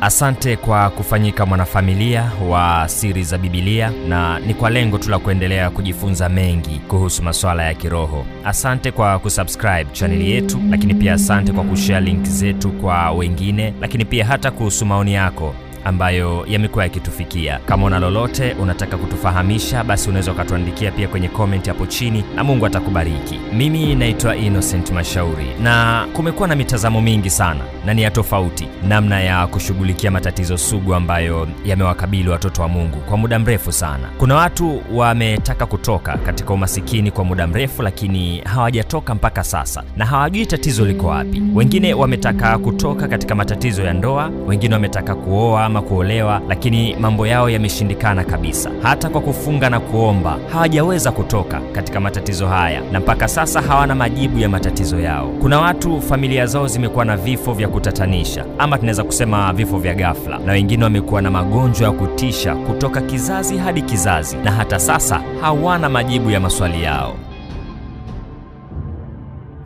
asante 0.00 0.56
kwa 0.56 0.90
kufanyika 0.90 1.46
mwanafamilia 1.46 2.30
wa 2.48 2.84
siri 2.88 3.22
za 3.24 3.38
bibilia 3.38 3.92
na 4.08 4.38
ni 4.38 4.54
kwa 4.54 4.70
lengo 4.70 4.98
tu 4.98 5.10
la 5.10 5.18
kuendelea 5.18 5.70
kujifunza 5.70 6.28
mengi 6.28 6.78
kuhusu 6.88 7.22
masuala 7.22 7.64
ya 7.64 7.74
kiroho. 7.74 8.26
Asante 8.44 8.90
kwa 8.92 9.18
kusubscribe 9.18 9.86
chaneli 9.92 10.30
yetu 10.30 10.60
lakini 10.70 10.94
pia 10.94 11.14
asante 11.14 11.52
kwa 11.52 11.64
kushare 11.64 12.00
link 12.06 12.24
zetu 12.24 12.70
kwa 12.72 13.10
wengine 13.10 13.74
lakini 13.80 14.04
pia 14.04 14.24
hata 14.26 14.50
kuhusu 14.50 14.86
maoni 14.86 15.14
yako 15.14 15.54
ambayo 15.86 16.44
yamekuwa 16.48 16.84
yakitufikia. 16.84 17.58
Kama 17.66 17.86
una 17.86 17.98
lolote 17.98 18.52
unataka 18.52 18.96
kutufahamisha 18.96 19.84
basi 19.84 20.08
unaweza 20.08 20.32
ukatuandikia 20.32 20.90
pia 20.90 21.08
kwenye 21.08 21.28
comment 21.28 21.68
hapo 21.68 21.86
chini 21.86 22.24
na 22.36 22.44
mungu 22.44 22.66
atakubariki. 22.66 23.40
Mimi 23.52 23.94
naitwa 23.94 24.36
innocent 24.36 24.90
mashauri 24.92 25.46
na 25.62 26.06
kumekuwa 26.12 26.48
na 26.48 26.56
mitazamo 26.56 27.00
mingi 27.00 27.30
sana 27.30 27.60
na 27.86 27.94
ni 27.94 28.02
ya 28.02 28.10
tofauti 28.10 28.68
namna 28.88 29.20
ya 29.20 29.46
kushughulikia 29.46 30.10
matatizo 30.10 30.58
sugu 30.58 30.94
ambayo 30.94 31.48
yamewakabili 31.64 32.28
watoto 32.28 32.62
wa 32.62 32.68
mungu 32.68 32.96
kwa 32.96 33.16
muda 33.16 33.38
mrefu 33.38 33.72
sana. 33.72 34.08
Kuna 34.18 34.34
watu 34.34 34.82
wametaka 34.94 35.66
kutoka 35.66 36.16
katika 36.18 36.52
umasikini 36.54 37.10
kwa 37.10 37.24
muda 37.24 37.46
mrefu 37.46 37.82
lakini 37.82 38.40
hawajatoka 38.40 39.14
mpaka 39.14 39.44
sasa 39.44 39.82
na 39.96 40.06
hawajui 40.06 40.46
tatizo 40.46 40.84
liko 40.84 41.06
wapi. 41.06 41.42
Wengine 41.54 41.94
wametaka 41.94 42.58
kutoka 42.58 43.08
katika 43.08 43.34
matatizo 43.34 43.82
ya 43.82 43.92
ndoa 43.92 44.30
wengine 44.46 44.74
wametaka 44.74 45.14
kuoa 45.14 45.68
ama 45.76 45.88
kuolewa 45.88 46.40
lakini 46.48 46.96
mambo 46.96 47.26
yao 47.26 47.50
yameshindikana 47.50 48.24
kabisa. 48.24 48.70
Hata 48.82 49.08
kwa 49.08 49.20
kufunga 49.20 49.70
na 49.70 49.80
kuomba 49.80 50.38
hawajaweza 50.52 51.12
kutoka 51.12 51.60
katika 51.72 52.00
matatizo 52.00 52.46
haya 52.46 52.80
na 52.92 53.00
mpaka 53.00 53.28
sasa 53.28 53.60
hawana 53.62 53.94
majibu 53.94 54.38
ya 54.38 54.48
matatizo 54.48 55.00
yao. 55.00 55.28
Kuna 55.40 55.60
watu 55.60 56.02
familia 56.02 56.46
zao 56.46 56.66
zimekuwa 56.68 57.04
na 57.04 57.16
vifo 57.16 57.52
vya 57.52 57.68
kutatanisha 57.68 58.44
ama 58.58 58.78
tunaweza 58.78 59.04
kusema 59.04 59.52
vifo 59.52 59.78
vya 59.78 59.94
ghafla 59.94 60.38
na 60.38 60.52
wengine 60.52 60.84
wamekuwa 60.84 61.22
na 61.22 61.30
magonjwa 61.30 61.86
ya 61.86 61.92
kutisha 61.92 62.54
kutoka 62.54 63.00
kizazi 63.00 63.56
hadi 63.58 63.82
kizazi 63.82 64.36
na 64.36 64.50
hata 64.52 64.78
sasa 64.78 65.20
hawana 65.40 65.88
majibu 65.88 66.30
ya 66.30 66.40
maswali 66.40 66.82
yao 66.82 67.14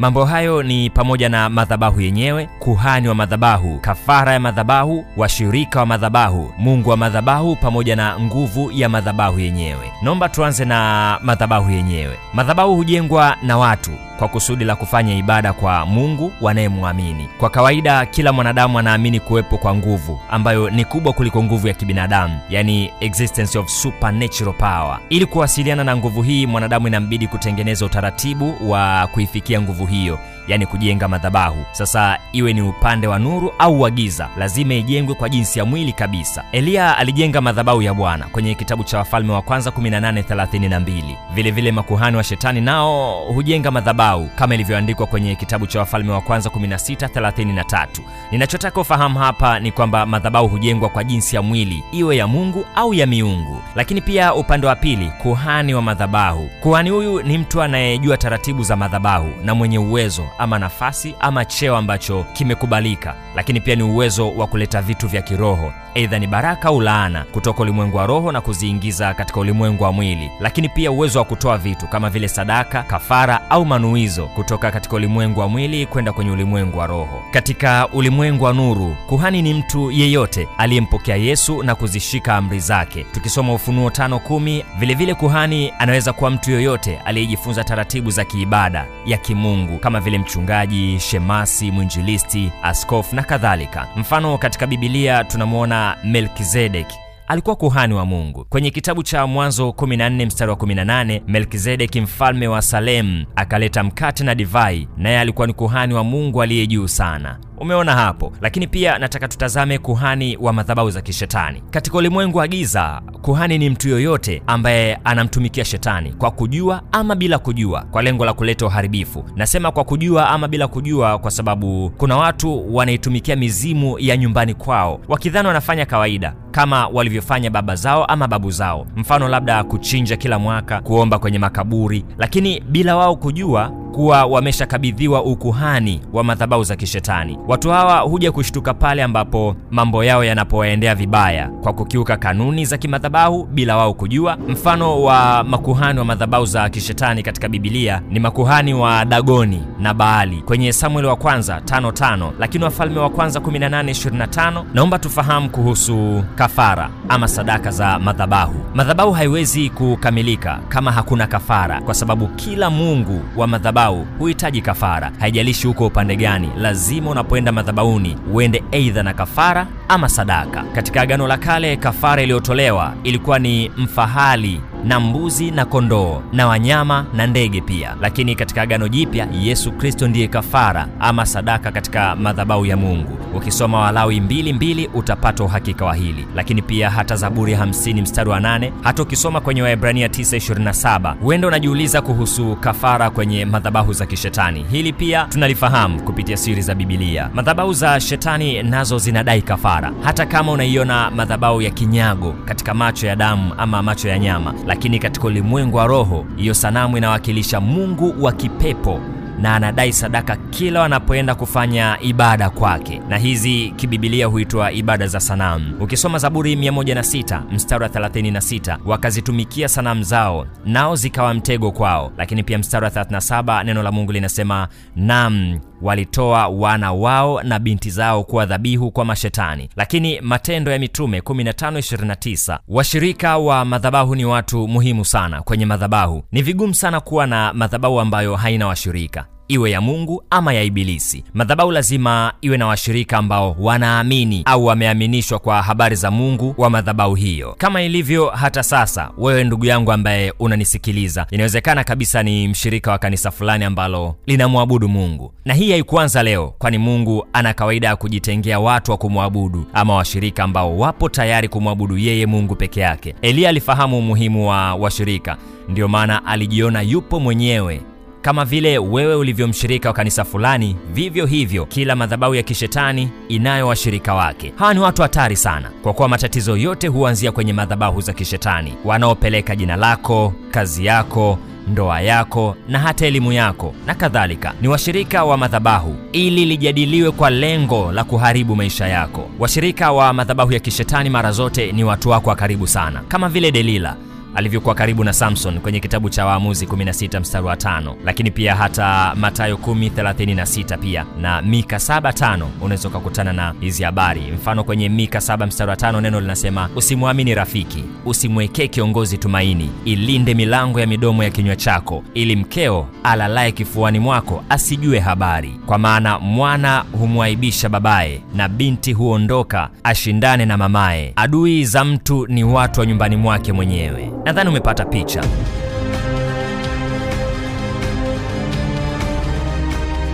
mambo 0.01 0.25
hayo 0.25 0.63
ni 0.63 0.91
pamoja 0.91 1.29
na 1.29 1.49
madhabahu 1.49 2.01
yenyewe 2.01 2.49
kuhani 2.59 3.09
wa 3.09 3.15
madhabahu 3.15 3.79
kafara 3.81 4.33
ya 4.33 4.41
madhabahu 4.41 5.05
washirika 5.17 5.81
wa 5.81 5.87
madhabahu 5.87 6.53
mungu 6.59 6.91
wa 6.91 6.97
madhabahu 6.97 7.57
pamoja 7.57 7.97
na 7.97 8.21
nguvu 8.21 8.71
ya 8.73 8.89
madhabahu 8.89 9.39
yenyewe. 9.39 9.93
Naomba 10.03 10.29
tuanze 10.29 10.65
na 10.65 11.19
madhabahu 11.23 11.71
yenyewe. 11.71 12.19
Madhabahu 12.35 12.77
hujengwa 12.77 13.37
na 13.43 13.59
watu 13.59 13.91
kwa 14.21 14.29
kusudi 14.29 14.65
la 14.65 14.77
kufanya 14.77 15.15
ibada 15.15 15.53
kwa 15.53 15.87
mungu 15.87 16.33
wanayemwamini. 16.41 17.29
Kwa 17.39 17.51
kawaida 17.51 18.07
kila 18.07 18.33
mwanadamu 18.33 18.79
anaamini 18.79 19.21
kuwepo 19.21 19.59
kwa 19.59 19.75
nguvu 19.75 20.21
ambayo 20.31 20.71
ni 20.71 20.85
kubwa 20.85 21.13
kuliko 21.13 21.43
nguvu 21.45 21.69
ya 21.69 21.75
kibinadamu 21.75 22.41
yani 22.51 22.93
existence 23.01 23.59
of 23.59 23.69
supernatural 23.69 24.55
power. 24.55 24.99
Ili 25.09 25.27
kuwasiliana 25.27 25.85
na 25.85 25.97
nguvu 25.97 26.23
hii 26.23 26.47
mwanadamu 26.47 26.87
inambidi 26.89 27.27
kutengeneza 27.27 27.87
utaratibu 27.87 28.71
wa 28.71 29.07
kuifikia 29.13 29.61
nguvu 29.63 29.87
hiyo 29.87 30.19
yani 30.49 30.67
kujenga 30.67 31.09
madhabahu. 31.09 31.65
Sasa 31.73 32.19
iwe 32.33 32.53
ni 32.53 32.63
upande 32.63 33.07
wa 33.07 33.19
nuru 33.19 33.53
au 33.59 33.81
wa 33.81 33.91
giza 33.91 34.29
lazima 34.39 34.75
ijengwe 34.75 35.15
kwa 35.15 35.29
jinsi 35.29 35.59
ya 35.59 35.65
mwili 35.65 35.93
kabisa. 35.93 36.45
Eliya 36.53 36.99
alijenga 36.99 37.41
madhabahu 37.41 37.83
ya 37.83 37.95
bwana 37.95 38.25
kwenye 38.27 38.55
kitabu 38.55 38.85
cha 38.85 38.99
wafalme 38.99 39.33
wa 39.33 39.43
kwanza 39.43 39.71
1832 39.71 41.17
vilevile 41.35 41.73
makuhani 41.73 42.17
wa 42.17 42.25
shetani 42.25 42.61
nao 42.61 43.25
hujenga 43.25 43.71
madhabahu 43.71 44.10
kama 44.19 44.55
ilivyoandikwa 44.55 45.07
kwenye 45.07 45.35
kitabu 45.37 45.67
cha 45.67 45.79
wafalme 45.79 46.13
wa 46.13 46.21
kwanza 46.21 46.51
1633 46.51 47.87
ninachotaka 48.31 48.81
ufahamu 48.81 49.19
hapa 49.19 49.61
ni 49.61 49.73
kwamba 49.73 50.07
madhabahu 50.07 50.49
hujengwa 50.49 50.89
kwa 50.89 51.05
jinsi 51.05 51.37
ya 51.37 51.43
mwili 51.43 51.85
iwe 51.93 52.17
ya 52.17 52.27
mungu 52.27 52.65
au 52.75 52.95
ya 52.95 53.07
miungu. 53.07 53.63
Lakini 53.75 54.01
pia 54.01 54.35
upande 54.35 54.67
wa 54.67 54.77
pili 54.77 55.13
kuhani 55.23 55.75
wa 55.75 55.83
madhabahu. 55.83 56.51
Kuhani 56.63 56.91
huyu 56.91 57.23
ni 57.23 57.39
mtu 57.39 57.63
anayejua 57.63 58.17
taratibu 58.17 58.63
za 58.63 58.77
madhabahu 58.77 59.29
na 59.45 59.55
mwenye 59.55 59.79
uwezo 59.79 60.27
ama 60.39 60.59
nafasi 60.59 61.15
ama 61.21 61.45
cheo 61.45 61.77
ambacho 61.77 62.27
kimekubalika. 62.33 63.15
Lakini 63.37 63.61
pia 63.61 63.77
ni 63.77 63.83
uwezo 63.83 64.31
wa 64.31 64.47
kuleta 64.47 64.83
vitu 64.83 65.09
vya 65.09 65.23
kiroho. 65.23 65.73
Eidha 65.95 66.19
ni 66.19 66.27
baraka 66.27 66.69
au 66.69 66.81
laana 66.81 67.25
kutoka 67.25 67.63
ulimwengu 67.63 67.97
wa 67.97 68.07
roho 68.07 68.33
na 68.33 68.41
kuziingiza 68.41 69.15
katika 69.15 69.41
ulimwengu 69.41 69.85
wa 69.85 69.93
mwili. 69.93 70.31
Lakini 70.41 70.69
pia 70.69 70.91
uwezo 70.91 71.19
wa 71.19 71.25
kutoa 71.25 71.59
vitu 71.59 71.87
kama 71.89 72.11
vile 72.11 72.29
sadaka 72.29 72.83
kafara 72.83 73.51
au 73.51 73.65
manuizo 74.01 74.27
kutoka 74.27 74.71
katika 74.71 74.97
ulimwengu 74.97 75.41
wa 75.41 75.49
mwili 75.49 75.87
kwenda 75.87 76.13
kwenye 76.13 76.31
ulimwengu 76.31 76.79
wa 76.79 76.87
roho. 76.87 77.23
Katika 77.31 77.89
ulimwengu 77.93 78.45
wa 78.45 78.53
nuru 78.53 78.97
kuhani 79.07 79.43
ni 79.43 79.55
mtu 79.55 79.91
yeyote 79.91 80.49
aliyempokea 80.59 81.17
yesu 81.17 81.63
na 81.63 81.75
kuzishika 81.75 82.37
amri 82.37 82.61
zake. 82.61 83.07
Tukisoma 83.13 83.53
ufunuo 83.55 83.91
tano 83.91 84.19
kumi. 84.19 84.65
vilevile 84.79 85.15
kuhani 85.15 85.73
anaweza 85.79 86.13
kuwa 86.13 86.31
mtu 86.31 86.51
yoyote 86.51 86.99
aliyejifunza 87.05 87.65
taratibu 87.65 88.11
za 88.11 88.25
kiibada 88.25 88.87
ya 89.07 89.19
kimungu 89.19 89.79
kama 89.79 90.01
vile 90.01 90.19
mchungaji 90.19 91.01
shemasi 91.01 91.71
mwinjilisti 91.71 92.53
askofu 92.63 93.17
na 93.17 93.23
kadhalika. 93.23 93.87
Mfano 93.97 94.39
katika 94.39 94.67
bibilia 94.67 95.25
tunamwona 95.25 95.97
melkizedeki 96.05 96.99
alikuwa 97.31 97.57
kuhani 97.57 97.95
wa 97.95 98.07
mungu. 98.07 98.45
Kwenye 98.49 98.71
kitabu 98.71 99.03
cha 99.03 99.27
mwanzo 99.27 99.69
14 99.69 100.27
mstari 100.27 100.51
wa 100.51 100.57
18 100.57 101.21
melkizedeki 101.27 102.01
mfalme 102.01 102.49
wa 102.49 102.63
salemu 102.63 103.25
akaleta 103.37 103.83
mkate 103.83 104.25
na 104.25 104.35
divai 104.35 104.89
naye 104.97 105.21
alikuwa 105.21 105.47
ni 105.47 105.53
kuhani 105.53 105.95
wa 105.95 106.05
mungu 106.05 106.43
aliye 106.43 106.67
juu 106.67 106.89
sana 106.89 107.39
umeona 107.61 107.95
hapo. 107.95 108.33
Lakini 108.41 108.67
pia 108.67 108.99
nataka 108.99 109.29
tutazame 109.29 109.79
kuhani 109.79 110.37
wa 110.37 110.53
madhabahu 110.53 110.91
za 110.91 111.01
kishetani. 111.01 111.63
Katika 111.71 111.99
ulimwengu 111.99 112.39
wa 112.39 112.49
giza 112.49 113.03
kuhani 113.23 113.59
ni 113.59 113.71
mtu 113.71 113.89
yoyote 113.89 114.43
ambaye 114.47 114.99
anamtumikia 115.05 115.65
shetani 115.65 116.13
kwa 116.13 116.31
kujua 116.31 116.83
ama 116.93 117.15
bila 117.15 117.39
kujua 117.39 117.83
kwa 117.91 118.03
lengo 118.03 118.25
la 118.25 118.33
kuleta 118.33 118.67
uharibifu. 118.67 119.25
Nasema 119.37 119.73
kwa 119.73 119.85
kujua 119.85 120.29
ama 120.31 120.49
bila 120.49 120.69
kujua 120.69 121.19
kwa 121.19 121.31
sababu 121.31 121.91
kuna 121.97 122.17
watu 122.17 122.75
wanaitumikia 122.77 123.37
mizimu 123.37 123.99
ya 123.99 124.17
nyumbani 124.17 124.55
kwao 124.55 125.01
wakidhani 125.09 125.49
wanafanya 125.49 125.87
kawaida 125.87 126.35
kama 126.51 126.87
walivyofanya 126.89 127.51
baba 127.51 127.75
zao 127.75 128.05
ama 128.05 128.29
babu 128.29 128.51
zao. 128.51 128.87
Mfano 128.97 129.29
labda 129.29 129.65
kuchinja 129.65 130.17
kila 130.17 130.39
mwaka 130.39 130.81
kuomba 130.81 131.19
kwenye 131.19 131.39
makaburi. 131.39 132.05
Lakini 132.19 132.61
bila 132.61 132.97
wao 132.97 133.17
kujua 133.17 133.73
kuwa 134.01 134.25
wameshakabidhiwa 134.27 135.23
ukuhani 135.25 136.01
wa 136.13 136.25
madhabahu 136.25 136.65
za 136.65 136.77
kishetani. 136.77 137.39
Watu 137.49 137.71
hawa 137.71 137.99
huja 137.99 138.33
kushtuka 138.33 138.75
pale 138.75 139.03
ambapo 139.03 139.57
mambo 139.71 140.05
yao 140.05 140.25
yanapowaendea 140.25 140.95
vibaya 140.95 141.49
kwa 141.49 141.73
kukiuka 141.73 142.17
kanuni 142.17 142.65
za 142.65 142.79
kimadhabahu 142.79 143.45
bila 143.45 143.77
wao 143.77 143.95
kujua. 143.95 144.37
Mfano 144.49 145.03
wa 145.03 145.45
makuhani 145.45 145.99
wa 145.99 146.05
madhabahu 146.05 146.45
za 146.47 146.69
kishetani 146.69 147.23
katika 147.23 147.49
bibilia 147.49 148.03
ni 148.11 148.21
makuhani 148.21 148.75
wa 148.75 149.05
dagoni 149.05 149.63
na 149.81 149.95
baali 149.95 150.43
kwenye 150.43 150.73
samueli 150.73 151.09
wa 151.09 151.17
kwanza 151.17 151.59
55 151.59 152.31
lakini 152.39 152.65
wafalme 152.65 153.01
wa 153.01 153.11
kwanza 153.11 153.41
1825 153.41 154.65
naomba 154.75 154.99
tufahamu 154.99 155.51
kuhusu 155.51 156.25
kafara 156.35 156.91
ama 157.09 157.29
sadaka 157.29 157.71
za 157.71 157.99
madhabahu. 157.99 158.55
Madhabahu 158.75 159.13
haiwezi 159.13 159.71
kukamilika 159.71 160.59
kama 160.69 160.93
hakuna 160.93 161.27
kafara 161.27 161.81
kwa 161.81 161.95
sababu 161.95 162.27
kila 162.29 162.71
mungu 162.71 163.21
wa 163.37 163.47
madhabahu 163.47 163.90
huhitaji 164.19 164.61
kafara. 164.63 165.13
Haijalishi 165.21 165.67
huko 165.67 165.87
upande 165.87 166.17
gani 166.17 166.49
lazima 166.57 167.11
unapoenda 167.11 167.53
madhabauni 167.53 168.17
uende 168.33 168.63
eidha 168.73 169.03
na 169.03 169.15
kafara 169.15 169.67
ama 169.89 170.09
sadaka. 170.09 170.63
Katika 170.75 171.01
agano 171.01 171.29
la 171.29 171.37
kale 171.39 171.77
kafara 171.77 172.23
iliyotolewa 172.23 172.95
ilikuwa 173.05 173.39
ni 173.39 173.71
mfahali 173.77 174.61
na 174.85 175.01
mbuzi 175.01 175.51
na 175.51 175.65
kondoo 175.65 176.23
na 176.33 176.47
wanyama 176.47 177.07
na 177.15 177.27
ndege 177.27 177.61
pia. 177.61 177.97
Lakini 178.01 178.35
katika 178.35 178.63
agano 178.63 178.89
jipya 178.89 179.29
yesu 179.41 179.73
kristo 179.73 180.09
ndiye 180.09 180.29
kafara 180.29 180.89
ama 181.01 181.27
sadaka 181.27 181.73
katika 181.73 182.17
madhabahu 182.17 182.67
ya 182.67 182.77
mungu. 182.77 183.19
Ukisoma 183.35 183.81
walawi 183.81 184.21
22 184.21 184.89
utapata 184.95 185.45
uhakika 185.45 185.85
wa 185.85 185.95
hili. 185.95 186.27
Lakini 186.35 186.63
pia 186.63 186.91
hata 186.91 187.17
zaburi 187.17 187.55
50 187.55 188.03
mstari 188.03 188.31
wa 188.31 188.41
8 188.41 188.73
hata 188.83 189.03
ukisoma 189.03 189.41
kwenye 189.41 189.63
waebrania 189.63 190.09
927 190.09 191.15
huenda 191.23 191.49
unajiuliza 191.49 192.03
kuhusu 192.03 192.57
kafara 192.57 193.11
kwenye 193.11 193.45
madhabahu 193.45 193.93
za 193.93 194.07
kishetani. 194.07 194.67
Hili 194.71 194.93
pia 194.93 195.25
tunalifahamu 195.25 196.03
kupitia 196.03 196.37
siri 196.37 196.63
za 196.63 196.75
bibilia 196.75 197.31
madhabahu 197.35 197.73
za 197.73 198.01
shetani 198.01 198.63
nazo 198.63 198.99
zinadai 198.99 199.43
kafara. 199.43 199.93
Hata 200.03 200.27
kama 200.27 200.53
unaiona 200.53 201.11
madhabahu 201.11 201.63
ya 201.63 201.71
kinyago 201.71 202.33
katika 202.45 202.75
macho 202.75 203.07
ya 203.07 203.17
damu 203.17 203.55
ama 203.59 203.83
macho 203.83 204.09
ya 204.09 204.19
nyama 204.19 204.55
lakini 204.71 204.99
katika 204.99 205.27
ulimwengu 205.27 205.77
wa 205.77 205.87
roho 205.87 206.27
hiyo 206.37 206.55
sanamu 206.55 206.97
inawakilisha 206.97 207.61
mungu 207.61 208.15
wa 208.25 208.33
kipepo 208.33 209.01
na 209.41 209.55
anadai 209.55 209.93
sadaka 209.93 210.37
kila 210.37 210.81
wanapoenda 210.81 211.35
kufanya 211.35 211.99
ibada 212.01 212.51
kwake. 212.51 213.03
Na 213.09 213.19
hizi 213.19 213.73
kibibilia 213.77 214.27
huitwa 214.27 214.73
ibada 214.73 215.07
za 215.07 215.21
sanamu. 215.21 215.77
Ukisoma 215.81 216.19
zaburi 216.19 216.57
106 216.57 217.43
mstari 217.53 217.83
wa 217.83 217.89
36 217.89 218.79
wakazitumikia 218.87 219.69
sanamu 219.69 220.03
zao 220.03 220.47
nao 220.65 220.97
zikawa 220.97 221.35
mtego 221.35 221.73
kwao. 221.73 222.13
Lakini 222.19 222.43
pia 222.43 222.59
mstari 222.59 222.85
wa 222.85 222.91
37 222.91 223.65
neno 223.65 223.83
la 223.83 223.93
mungu 223.93 224.13
linasema 224.13 224.69
nam 224.97 225.59
walitoa 225.83 226.49
wana 226.49 226.93
wao 226.93 227.43
na 227.43 227.59
binti 227.59 227.91
zao 227.91 228.25
kuwa 228.25 228.47
dhabihu 228.47 228.91
kwa 228.91 229.05
mashetani. 229.05 229.69
Lakini 229.77 230.21
Matendo 230.21 230.73
ya 230.73 230.79
Mitume 230.79 231.21
15:29, 231.21 232.59
washirika 232.69 233.39
wa 233.39 233.65
madhabahu 233.65 234.15
ni 234.15 234.25
watu 234.25 234.69
muhimu 234.69 235.05
sana 235.05 235.43
kwenye 235.43 235.67
madhabahu. 235.67 236.23
Ni 236.33 236.43
vigumu 236.43 236.75
sana 236.75 237.01
kuwa 237.01 237.27
na 237.27 237.53
madhabahu 237.53 238.01
ambayo 238.01 238.37
haina 238.37 238.67
washirika 238.67 239.27
iwe 239.51 239.71
ya 239.71 239.81
Mungu 239.81 240.23
ama 240.31 240.53
ya 240.53 240.63
Ibilisi. 240.63 241.25
Madhabahu 241.35 241.73
lazima 241.73 242.33
iwe 242.41 242.57
na 242.57 242.67
washirika 242.67 243.19
ambao 243.19 243.57
wanaamini 243.61 244.43
au 244.45 244.67
wameaminishwa 244.67 245.39
kwa 245.39 245.63
habari 245.63 245.97
za 245.97 246.11
Mungu 246.11 246.55
wa 246.59 246.71
madhabahu 246.71 247.15
hiyo. 247.15 247.55
Kama 247.59 247.83
ilivyo 247.83 248.27
hata 248.29 248.63
sasa, 248.63 249.11
wewe 249.19 249.45
ndugu 249.45 249.67
yangu 249.67 249.93
ambaye 249.93 250.33
unanisikiliza, 250.39 251.27
inawezekana 251.31 251.85
kabisa 251.85 252.23
ni 252.23 252.49
mshirika 252.49 252.91
wa 252.91 252.99
kanisa 252.99 253.31
fulani 253.31 253.65
ambalo 253.65 254.15
linamwabudu 254.27 254.89
Mungu, 254.89 255.33
na 255.45 255.55
hii 255.55 255.71
haikuanza 255.71 256.23
leo, 256.23 256.55
kwani 256.59 256.79
Mungu 256.79 257.27
ana 257.33 257.55
kawaida 257.55 257.89
ya 257.89 257.97
kujitengea 257.97 258.61
watu 258.61 258.91
wa 258.91 258.97
kumwabudu 258.97 259.67
ama 259.73 259.95
washirika 259.97 260.45
ambao 260.45 260.79
wapo 260.79 261.09
tayari 261.09 261.49
kumwabudu 261.49 261.99
yeye 261.99 262.27
Mungu 262.27 262.57
peke 262.57 262.81
yake. 262.81 263.15
Eliya 263.23 263.49
alifahamu 263.49 263.99
umuhimu 263.99 264.49
wa 264.49 264.75
washirika, 264.75 265.37
ndiyo 265.69 265.89
maana 265.89 266.27
alijiona 266.27 266.83
yupo 266.83 267.21
mwenyewe 267.21 267.81
kama 268.23 268.45
vile 268.45 268.79
wewe 268.79 269.15
ulivyomshirika 269.15 269.89
wa 269.89 269.95
kanisa 269.95 270.25
fulani, 270.25 270.77
vivyo 270.93 271.27
hivyo 271.27 271.67
kila 271.67 271.97
madhabahu 271.97 272.35
ya 272.35 272.43
kishetani 272.43 273.11
inayo 273.29 273.67
washirika 273.69 274.15
wake. 274.15 274.53
Hawa 274.57 274.75
ni 274.75 274.81
watu 274.81 275.03
hatari 275.03 275.37
sana, 275.37 275.71
kwa 275.83 275.93
kuwa 275.93 276.09
matatizo 276.09 276.57
yote 276.57 276.89
huanzia 276.89 277.33
kwenye 277.33 277.53
madhabahu 277.53 278.01
za 278.01 278.13
kishetani, 278.13 278.75
wanaopeleka 278.85 279.57
jina 279.57 279.77
lako, 279.77 280.33
kazi 280.51 280.87
yako 280.87 281.39
ndoa 281.69 282.01
yako 282.01 282.57
na 282.69 282.79
hata 282.79 283.07
elimu 283.07 283.33
yako 283.33 283.75
na 283.87 283.95
kadhalika. 283.95 284.53
Ni 284.61 284.69
washirika 284.69 285.25
wa 285.25 285.37
madhabahu 285.37 285.97
ili 286.13 286.45
lijadiliwe 286.45 287.11
kwa 287.11 287.31
lengo 287.31 287.93
la 287.93 288.05
kuharibu 288.05 288.57
maisha 288.57 288.87
yako. 288.89 289.29
Washirika 289.39 289.93
wa 289.93 290.13
madhabahu 290.13 290.53
ya 290.53 290.59
kishetani 290.61 291.11
mara 291.11 291.33
zote 291.33 291.73
ni 291.73 291.85
watu 291.85 292.09
wako 292.09 292.31
wa 292.31 292.37
karibu 292.37 292.67
sana, 292.67 293.01
kama 293.09 293.29
vile 293.29 293.53
Delila 293.53 293.97
alivyokuwa 294.35 294.75
karibu 294.75 295.05
na 295.05 295.13
Samson 295.13 295.61
kwenye 295.61 295.81
kitabu 295.81 296.11
cha 296.11 296.27
Waamuzi 296.27 296.67
16 296.67 297.21
mstari 297.21 297.47
wa 297.47 297.55
5, 297.55 297.95
lakini 298.05 298.31
pia 298.31 298.55
hata 298.55 299.15
Mathayo 299.15 299.57
10:36 299.57 300.79
pia 300.79 301.07
na 301.21 301.43
Mika 301.43 301.77
7:5 301.77 302.47
unaweza 302.61 302.89
ukakutana 302.89 303.33
na 303.33 303.55
hizi 303.61 303.83
habari. 303.83 304.21
Mfano 304.35 304.65
kwenye 304.65 304.89
Mika 304.89 305.19
7 305.19 305.47
mstari 305.47 305.71
wa 305.71 305.77
5 305.77 306.01
neno 306.01 306.21
linasema, 306.21 306.69
usimwamini 306.77 307.35
rafiki, 307.35 307.85
usimwekee 308.07 308.67
kiongozi 308.69 309.19
tumaini, 309.19 309.71
ilinde 309.85 310.35
milango 310.35 310.81
ya 310.81 310.87
midomo 310.87 311.25
ya 311.25 311.31
kinywa 311.31 311.57
chako, 311.57 312.03
ili 312.15 312.37
mkeo 312.37 312.89
alalaye 313.05 313.53
kifuani 313.53 313.99
mwako 313.99 314.45
asijue 314.49 314.99
habari. 314.99 315.55
Kwa 315.67 315.79
maana 315.79 316.19
mwana 316.19 316.85
humwaibisha 316.93 317.69
babaye, 317.69 318.23
na 318.35 318.49
binti 318.49 318.93
huondoka 318.93 319.69
ashindane 319.85 320.47
na 320.47 320.57
mamaye. 320.57 321.13
Adui 321.17 321.65
za 321.65 321.85
mtu 321.85 322.27
ni 322.27 322.45
watu 322.45 322.81
wa 322.81 322.87
nyumbani 322.87 323.17
mwake 323.17 323.53
mwenyewe. 323.53 324.11
Nadhani 324.25 324.49
umepata 324.49 324.85
picha. 324.85 325.23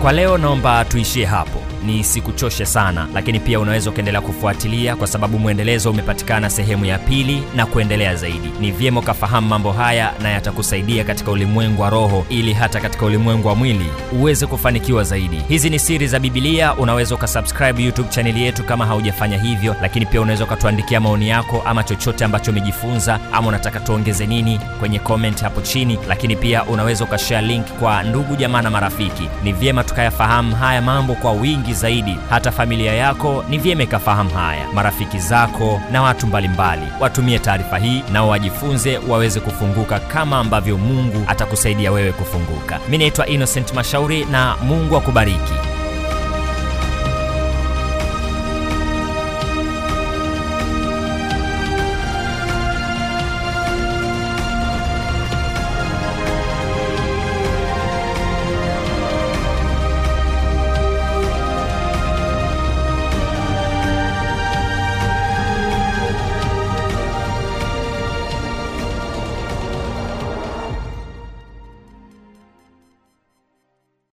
Kwa 0.02 0.12
leo 0.12 0.38
naomba 0.38 0.84
tuishie 0.84 1.24
hapo, 1.26 1.62
ni 1.86 2.04
sikuchoshe 2.04 2.66
sana, 2.66 3.08
lakini 3.14 3.40
pia 3.40 3.60
unaweza 3.60 3.90
ukaendelea 3.90 4.20
kufuatilia 4.20 4.96
kwa 4.96 5.06
sababu 5.06 5.38
mwendelezo 5.38 5.90
umepatikana 5.90 6.50
sehemu 6.50 6.84
ya 6.84 6.98
pili 6.98 7.42
na 7.56 7.66
kuendelea 7.66 8.16
zaidi. 8.16 8.50
Ni 8.60 8.70
vyema 8.70 9.00
ukafahamu 9.00 9.48
mambo 9.48 9.72
haya 9.72 10.12
na 10.22 10.28
yatakusaidia 10.30 11.04
katika 11.04 11.30
ulimwengu 11.30 11.82
wa 11.82 11.90
roho, 11.90 12.26
ili 12.28 12.52
hata 12.52 12.80
katika 12.80 13.06
ulimwengu 13.06 13.48
wa 13.48 13.54
mwili 13.54 13.86
uweze 14.12 14.46
kufanikiwa 14.46 15.04
zaidi. 15.04 15.36
Hizi 15.48 15.70
ni 15.70 15.78
siri 15.78 16.06
za 16.06 16.18
Bibilia. 16.18 16.74
Unaweza 16.74 17.14
ukasubscribe 17.14 17.82
YouTube 17.84 18.08
chaneli 18.08 18.42
yetu 18.42 18.64
kama 18.64 18.86
haujafanya 18.86 19.38
hivyo, 19.38 19.76
lakini 19.82 20.06
pia 20.06 20.20
unaweza 20.20 20.44
ukatuandikia 20.44 21.00
maoni 21.00 21.28
yako 21.28 21.62
ama 21.66 21.82
chochote 21.84 22.24
ambacho 22.24 22.50
umejifunza 22.50 23.20
ama 23.32 23.48
unataka 23.48 23.80
tuongeze 23.80 24.26
nini 24.26 24.60
kwenye 24.80 24.98
comment 24.98 25.42
hapo 25.42 25.60
chini, 25.60 25.98
lakini 26.08 26.36
pia 26.36 26.64
unaweza 26.64 27.04
ukashare 27.04 27.46
link 27.46 27.66
kwa 27.66 28.02
ndugu 28.02 28.36
jamaa 28.36 28.62
na 28.62 28.70
marafiki. 28.70 29.28
Ni 29.44 29.52
vyema 29.52 29.84
tukayafahamu 29.86 30.56
haya 30.56 30.82
mambo 30.82 31.14
kwa 31.14 31.32
wingi 31.32 31.74
zaidi. 31.74 32.16
Hata 32.30 32.52
familia 32.52 32.92
yako 32.94 33.44
ni 33.48 33.58
vyema 33.58 33.82
ikafahamu 33.82 34.30
haya, 34.30 34.66
marafiki 34.74 35.18
zako 35.18 35.80
na 35.92 36.02
watu 36.02 36.26
mbalimbali 36.26 36.82
watumie 37.00 37.38
taarifa 37.38 37.78
hii 37.78 38.02
nao 38.12 38.28
wajifunze, 38.28 38.98
waweze 39.08 39.40
kufunguka 39.40 39.98
kama 40.00 40.38
ambavyo 40.38 40.78
Mungu 40.78 41.24
atakusaidia 41.26 41.92
wewe 41.92 42.12
kufunguka. 42.12 42.80
Mi 42.88 42.98
naitwa 42.98 43.26
Innocent 43.26 43.72
Mashauri 43.74 44.24
na 44.24 44.56
Mungu 44.62 44.96
akubariki. 44.96 45.52